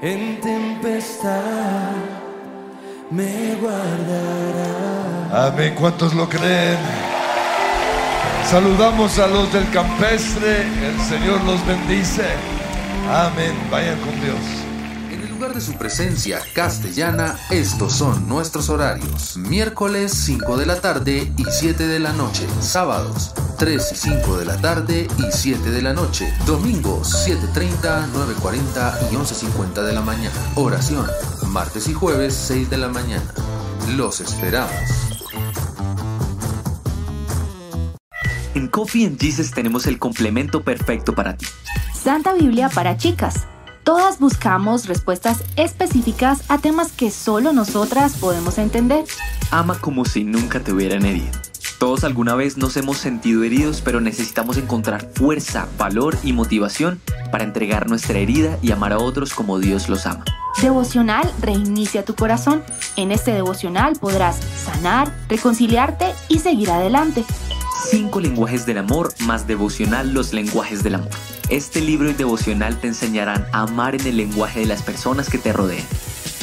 [0.00, 1.92] en tempestad.
[3.10, 5.48] me guardará.
[5.48, 5.74] Amén.
[5.78, 6.78] ¿Cuántos lo creen?
[8.50, 10.62] Saludamos a los del campestre.
[10.62, 12.26] El Señor los bendice.
[13.10, 13.54] Amén.
[13.70, 14.61] Vayan con Dios.
[15.52, 19.36] De su presencia castellana, estos son nuestros horarios.
[19.36, 22.46] Miércoles 5 de la tarde y 7 de la noche.
[22.60, 26.32] Sábados 3 y 5 de la tarde y 7 de la noche.
[26.46, 30.34] Domingos 7.30, 9.40 y 11.50 de la mañana.
[30.54, 31.06] Oración.
[31.48, 33.34] Martes y jueves 6 de la mañana.
[33.94, 34.72] Los esperamos.
[38.54, 41.46] En Coffee and Jesus tenemos el complemento perfecto para ti.
[41.94, 43.46] Santa Biblia para chicas.
[43.84, 49.04] Todas buscamos respuestas específicas a temas que solo nosotras podemos entender.
[49.50, 51.32] Ama como si nunca te hubieran herido.
[51.80, 57.00] Todos alguna vez nos hemos sentido heridos, pero necesitamos encontrar fuerza, valor y motivación
[57.32, 60.24] para entregar nuestra herida y amar a otros como Dios los ama.
[60.60, 62.62] Devocional Reinicia tu corazón.
[62.94, 67.24] En este devocional podrás sanar, reconciliarte y seguir adelante.
[67.90, 71.10] Cinco lenguajes del amor más devocional los lenguajes del amor.
[71.52, 75.36] Este libro y devocional te enseñarán a amar en el lenguaje de las personas que
[75.36, 75.84] te rodean.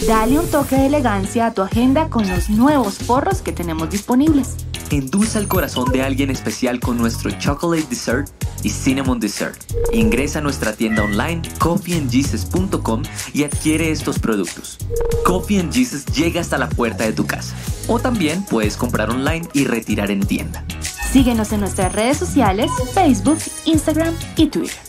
[0.08, 4.56] Dale un toque de elegancia a tu agenda con los nuevos forros que tenemos disponibles.
[4.92, 8.30] Endulza el corazón de alguien especial con nuestro Chocolate Dessert
[8.62, 9.60] y Cinnamon Dessert.
[9.94, 13.02] Ingresa a nuestra tienda online coffeeandjesus.com
[13.34, 14.78] y adquiere estos productos.
[15.26, 17.56] Coffee and Jesus llega hasta la puerta de tu casa.
[17.88, 20.64] O también puedes comprar online y retirar en tienda.
[21.12, 24.89] Síguenos en nuestras redes sociales, Facebook, Instagram y Twitter.